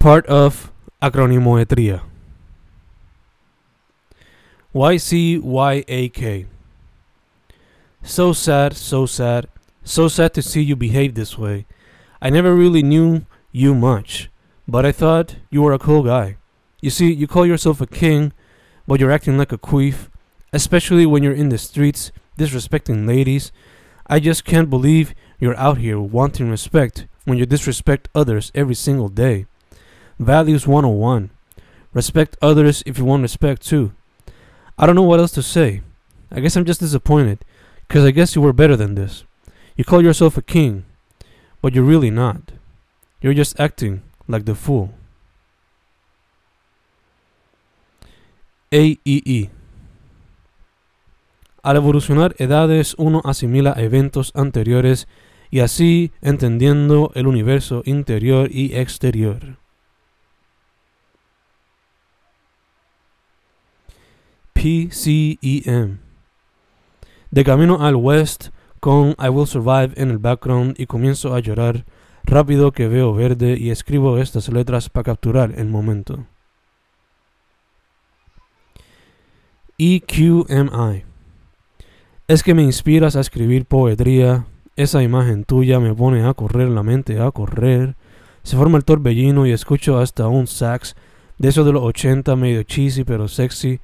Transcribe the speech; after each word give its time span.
Part 0.00 0.24
of 0.28 0.72
Acronimometría. 1.02 2.00
YCYAK. 4.74 6.46
So 8.02 8.32
sad, 8.32 8.74
so 8.78 9.04
sad, 9.04 9.46
so 9.84 10.08
sad 10.08 10.32
to 10.32 10.40
see 10.40 10.62
you 10.62 10.74
behave 10.74 11.14
this 11.14 11.36
way. 11.36 11.66
I 12.22 12.30
never 12.30 12.54
really 12.54 12.82
knew 12.82 13.26
you 13.52 13.74
much, 13.74 14.30
but 14.66 14.86
I 14.86 14.92
thought 14.92 15.36
you 15.50 15.60
were 15.60 15.74
a 15.74 15.78
cool 15.78 16.02
guy. 16.02 16.38
You 16.80 16.88
see, 16.88 17.12
you 17.12 17.26
call 17.26 17.44
yourself 17.44 17.82
a 17.82 17.86
king, 17.86 18.32
but 18.88 19.00
you're 19.00 19.12
acting 19.12 19.36
like 19.36 19.52
a 19.52 19.58
queef, 19.58 20.08
especially 20.50 21.04
when 21.04 21.22
you're 21.22 21.34
in 21.34 21.50
the 21.50 21.58
streets 21.58 22.10
disrespecting 22.38 23.06
ladies. 23.06 23.52
I 24.06 24.18
just 24.18 24.46
can't 24.46 24.70
believe 24.70 25.14
you're 25.38 25.58
out 25.58 25.76
here 25.76 26.00
wanting 26.00 26.48
respect 26.48 27.06
when 27.26 27.36
you 27.36 27.44
disrespect 27.44 28.08
others 28.14 28.50
every 28.54 28.74
single 28.74 29.10
day. 29.10 29.44
Values 30.20 30.66
101. 30.66 31.30
Respect 31.94 32.36
others 32.42 32.82
if 32.84 32.98
you 32.98 33.06
want 33.06 33.22
respect 33.22 33.66
too. 33.66 33.92
I 34.78 34.84
don't 34.84 34.94
know 34.94 35.02
what 35.02 35.18
else 35.18 35.32
to 35.32 35.42
say. 35.42 35.80
I 36.30 36.40
guess 36.40 36.56
I'm 36.56 36.66
just 36.66 36.80
disappointed, 36.80 37.38
because 37.88 38.04
I 38.04 38.10
guess 38.10 38.36
you 38.36 38.42
were 38.42 38.52
better 38.52 38.76
than 38.76 38.96
this. 38.96 39.24
You 39.76 39.84
call 39.84 40.02
yourself 40.02 40.36
a 40.36 40.42
king, 40.42 40.84
but 41.62 41.74
you're 41.74 41.84
really 41.88 42.10
not. 42.10 42.52
You're 43.22 43.32
just 43.32 43.58
acting 43.58 44.02
like 44.28 44.44
the 44.44 44.54
fool. 44.54 44.92
AEE. 48.70 49.48
Al 51.64 51.76
evolucionar 51.76 52.34
edades, 52.38 52.94
uno 52.98 53.22
asimila 53.24 53.72
eventos 53.78 54.32
anteriores 54.34 55.08
y 55.50 55.60
así 55.60 56.12
entendiendo 56.20 57.10
el 57.14 57.26
universo 57.26 57.82
interior 57.86 58.50
y 58.52 58.74
exterior. 58.76 59.59
PCEM. 64.60 66.00
De 67.30 67.44
camino 67.44 67.78
al 67.80 67.96
west 67.96 68.48
con 68.78 69.16
I 69.18 69.30
Will 69.30 69.46
Survive 69.46 69.94
en 69.96 70.10
el 70.10 70.18
background 70.18 70.74
y 70.78 70.84
comienzo 70.84 71.34
a 71.34 71.40
llorar 71.40 71.86
rápido 72.24 72.70
que 72.70 72.86
veo 72.86 73.14
verde 73.14 73.56
y 73.58 73.70
escribo 73.70 74.18
estas 74.18 74.50
letras 74.50 74.90
para 74.90 75.04
capturar 75.04 75.54
el 75.56 75.68
momento. 75.68 76.26
EQMI. 79.78 81.04
Es 82.28 82.42
que 82.42 82.52
me 82.52 82.62
inspiras 82.62 83.16
a 83.16 83.20
escribir 83.20 83.64
poetría, 83.64 84.44
esa 84.76 85.02
imagen 85.02 85.44
tuya 85.44 85.80
me 85.80 85.94
pone 85.94 86.22
a 86.26 86.34
correr 86.34 86.68
la 86.68 86.82
mente, 86.82 87.18
a 87.18 87.30
correr. 87.30 87.96
Se 88.42 88.58
forma 88.58 88.76
el 88.76 88.84
torbellino 88.84 89.46
y 89.46 89.52
escucho 89.52 89.98
hasta 89.98 90.28
un 90.28 90.46
sax 90.46 90.96
de 91.38 91.48
eso 91.48 91.64
de 91.64 91.72
los 91.72 91.82
80 91.82 92.36
medio 92.36 92.62
cheesy 92.62 93.04
pero 93.04 93.26
sexy 93.26 93.80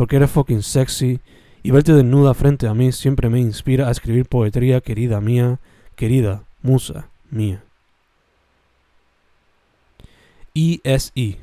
porque 0.00 0.16
eres 0.16 0.30
fucking 0.30 0.62
sexy 0.62 1.20
y 1.62 1.72
verte 1.72 1.92
desnuda 1.92 2.32
frente 2.32 2.66
a 2.66 2.72
mí 2.72 2.90
siempre 2.90 3.28
me 3.28 3.38
inspira 3.38 3.88
a 3.88 3.90
escribir 3.90 4.24
poetría, 4.24 4.80
querida 4.80 5.20
mía, 5.20 5.58
querida 5.94 6.44
musa 6.62 7.10
mía. 7.30 7.62
ESE. 10.54 11.36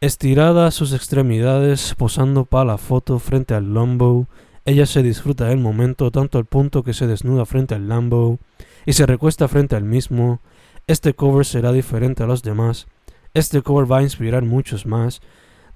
Estirada 0.00 0.70
sus 0.70 0.92
extremidades, 0.92 1.96
posando 1.98 2.44
para 2.44 2.66
la 2.66 2.78
foto 2.78 3.18
frente 3.18 3.54
al 3.54 3.74
Lambo, 3.74 4.28
ella 4.64 4.86
se 4.86 5.02
disfruta 5.02 5.46
del 5.46 5.58
momento 5.58 6.12
tanto 6.12 6.38
al 6.38 6.44
punto 6.44 6.84
que 6.84 6.94
se 6.94 7.08
desnuda 7.08 7.46
frente 7.46 7.74
al 7.74 7.88
Lambo 7.88 8.38
y 8.84 8.92
se 8.92 9.06
recuesta 9.06 9.48
frente 9.48 9.74
al 9.74 9.82
mismo. 9.82 10.38
Este 10.86 11.14
cover 11.14 11.44
será 11.44 11.72
diferente 11.72 12.22
a 12.22 12.28
los 12.28 12.44
demás. 12.44 12.86
Este 13.34 13.60
cover 13.60 13.90
va 13.90 13.98
a 13.98 14.02
inspirar 14.04 14.44
muchos 14.44 14.86
más 14.86 15.20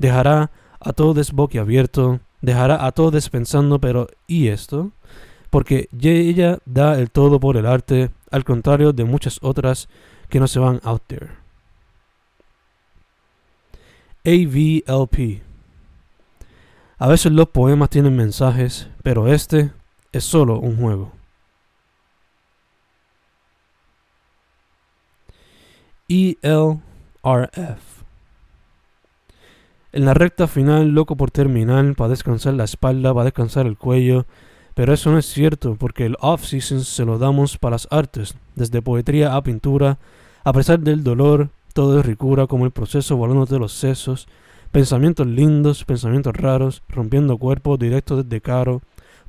dejará 0.00 0.50
a 0.80 0.92
todos 0.94 1.32
boquiabierto, 1.32 2.20
dejará 2.40 2.86
a 2.86 2.90
todos 2.92 3.28
pensando, 3.28 3.78
pero 3.78 4.08
¿y 4.26 4.48
esto? 4.48 4.92
Porque 5.50 5.88
ella 5.92 6.58
da 6.64 6.98
el 6.98 7.10
todo 7.10 7.38
por 7.38 7.58
el 7.58 7.66
arte, 7.66 8.10
al 8.30 8.44
contrario 8.44 8.92
de 8.94 9.04
muchas 9.04 9.38
otras 9.42 9.88
que 10.30 10.40
no 10.40 10.48
se 10.48 10.58
van 10.58 10.80
out 10.84 11.02
there. 11.06 11.28
AVLP. 14.24 15.42
A 16.98 17.08
veces 17.08 17.32
los 17.32 17.48
poemas 17.48 17.90
tienen 17.90 18.16
mensajes, 18.16 18.88
pero 19.02 19.28
este 19.28 19.70
es 20.12 20.24
solo 20.24 20.58
un 20.58 20.76
juego. 20.76 21.12
ELRF. 26.08 27.89
En 29.92 30.04
la 30.04 30.14
recta 30.14 30.46
final, 30.46 30.90
loco 30.90 31.16
por 31.16 31.32
terminar, 31.32 31.96
para 31.96 32.10
descansar 32.10 32.54
la 32.54 32.62
espalda, 32.62 33.12
para 33.12 33.24
descansar 33.24 33.66
el 33.66 33.76
cuello. 33.76 34.24
Pero 34.74 34.94
eso 34.94 35.10
no 35.10 35.18
es 35.18 35.26
cierto, 35.26 35.74
porque 35.74 36.06
el 36.06 36.16
off-season 36.20 36.84
se 36.84 37.04
lo 37.04 37.18
damos 37.18 37.58
para 37.58 37.74
las 37.74 37.88
artes, 37.90 38.36
desde 38.54 38.82
poetría 38.82 39.34
a 39.34 39.42
pintura. 39.42 39.98
A 40.44 40.52
pesar 40.52 40.78
del 40.78 41.02
dolor, 41.02 41.48
todo 41.72 41.98
es 41.98 42.06
ricura, 42.06 42.46
como 42.46 42.66
el 42.66 42.70
proceso 42.70 43.16
volando 43.16 43.46
de 43.46 43.58
los 43.58 43.72
sesos. 43.72 44.28
Pensamientos 44.70 45.26
lindos, 45.26 45.84
pensamientos 45.84 46.36
raros, 46.36 46.84
rompiendo 46.88 47.36
cuerpos 47.36 47.76
directos 47.76 48.24
desde 48.24 48.40
caro. 48.40 48.82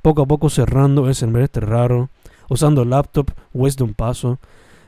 Poco 0.03 0.21
a 0.21 0.25
poco 0.27 0.51
cerrando 0.51 1.07
el 1.07 1.15
semestre 1.15 1.65
raro, 1.65 2.09
usando 2.49 2.85
laptop, 2.85 3.31
wisdom 3.51 3.95
paso. 3.95 4.37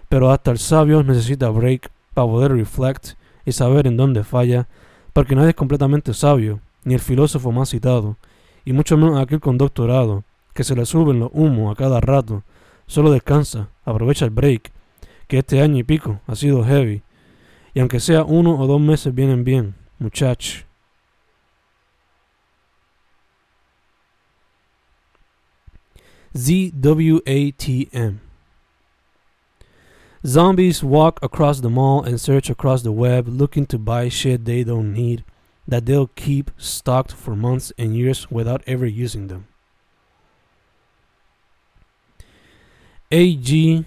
Pero 0.08 0.32
hasta 0.32 0.52
el 0.52 0.60
sabio 0.60 1.02
necesita 1.02 1.50
break 1.50 1.90
para 2.14 2.28
poder 2.28 2.52
reflect 2.52 3.14
y 3.44 3.54
saber 3.54 3.88
en 3.88 3.98
dónde 3.98 4.24
falla 4.24 4.68
porque 5.14 5.36
nadie 5.36 5.50
es 5.50 5.56
completamente 5.56 6.14
sabio, 6.14 6.60
ni 6.84 6.96
el 6.96 7.00
filósofo 7.00 7.52
más 7.52 7.70
citado, 7.70 8.18
y 8.66 8.74
mucho 8.74 8.98
menos 8.98 9.22
aquel 9.22 9.40
con 9.40 9.58
doctorado, 9.58 10.24
que 10.54 10.64
se 10.64 10.76
le 10.76 10.86
suben 10.86 11.20
los 11.20 11.30
humos 11.34 11.72
a 11.72 11.76
cada 11.78 12.02
rato, 12.02 12.44
solo 12.88 13.12
descansa, 13.12 13.70
aprovecha 13.86 14.26
el 14.26 14.32
break, 14.32 14.72
que 15.28 15.40
este 15.40 15.62
año 15.62 15.78
y 15.78 15.84
pico 15.84 16.20
ha 16.28 16.36
sido 16.36 16.64
heavy, 16.66 17.04
y 17.74 17.80
aunque 17.80 18.00
sea 18.00 18.24
uno 18.24 18.60
o 18.60 18.68
dos 18.68 18.82
meses 18.82 19.14
vienen 19.14 19.44
bien, 19.44 19.76
muchach. 20.00 20.66
ZWATM 26.36 28.23
Zombies 30.26 30.82
walk 30.82 31.20
across 31.22 31.60
the 31.60 31.70
mall 31.70 32.02
and 32.02 32.20
search 32.20 32.50
across 32.50 32.82
the 32.82 32.94
web 32.94 33.28
looking 33.28 33.66
to 33.66 33.78
buy 33.78 34.08
shit 34.08 34.46
they 34.46 34.64
don't 34.64 34.94
need 34.94 35.26
that 35.68 35.86
they'll 35.86 36.08
keep 36.16 36.50
stocked 36.58 37.12
for 37.12 37.36
months 37.36 37.74
and 37.78 37.96
years 37.96 38.32
without 38.32 38.64
ever 38.66 38.86
using 38.86 39.28
them. 39.28 39.48
AGSHFF 43.12 43.86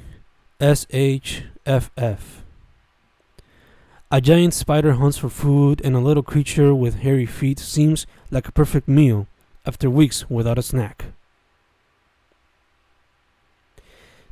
A 4.10 4.20
giant 4.20 4.54
spider 4.54 4.92
hunts 4.92 5.18
for 5.18 5.28
food, 5.30 5.80
and 5.82 5.96
a 5.96 6.00
little 6.00 6.22
creature 6.22 6.74
with 6.74 6.96
hairy 6.96 7.26
feet 7.26 7.58
seems 7.58 8.06
like 8.30 8.46
a 8.46 8.52
perfect 8.52 8.86
meal 8.88 9.26
after 9.64 9.88
weeks 9.88 10.28
without 10.28 10.58
a 10.58 10.62
snack. 10.62 11.06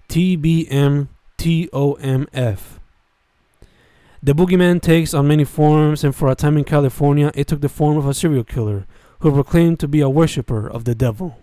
TBM 0.09 1.09
TOMF. 1.45 2.79
The 4.23 4.33
boogeyman 4.33 4.81
takes 4.81 5.13
on 5.13 5.29
many 5.29 5.45
forms, 5.45 6.03
and 6.03 6.17
for 6.17 6.31
a 6.31 6.35
time 6.35 6.57
in 6.57 6.65
California, 6.65 7.31
it 7.35 7.49
took 7.49 7.61
the 7.61 7.69
form 7.69 7.99
of 7.99 8.07
a 8.07 8.15
serial 8.15 8.45
killer 8.45 8.87
who 9.19 9.31
proclaimed 9.31 9.79
to 9.81 9.89
be 9.89 10.01
a 10.01 10.09
worshipper 10.09 10.67
of 10.67 10.85
the 10.85 10.95
devil. 10.95 11.37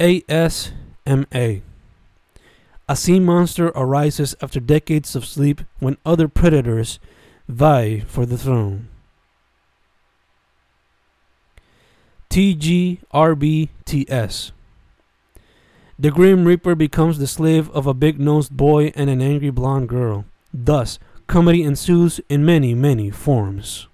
ASMA. 0.00 1.62
A 2.88 2.96
sea 2.96 3.20
monster 3.20 3.68
arises 3.68 4.34
after 4.42 4.58
decades 4.58 5.14
of 5.14 5.24
sleep 5.24 5.60
when 5.78 5.98
other 6.04 6.26
predators 6.26 6.98
vie 7.48 8.00
for 8.08 8.26
the 8.26 8.36
throne. 8.36 8.88
TGRBTS. 12.30 13.00
The 16.00 16.10
Grim 16.10 16.46
Reaper 16.46 16.74
becomes 16.74 17.18
the 17.18 17.26
slave 17.26 17.68
of 17.72 17.86
a 17.86 17.92
big 17.92 18.18
nosed 18.18 18.56
boy 18.56 18.90
and 18.94 19.10
an 19.10 19.20
angry 19.20 19.50
blonde 19.50 19.90
girl. 19.90 20.24
Thus, 20.50 20.98
comedy 21.26 21.62
ensues 21.62 22.22
in 22.30 22.42
many, 22.42 22.72
many 22.72 23.10
forms. 23.10 23.86